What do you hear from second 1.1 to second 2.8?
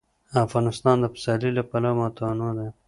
پسرلی له پلوه متنوع دی.